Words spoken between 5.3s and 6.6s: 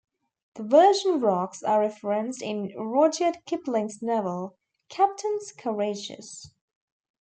Courageous.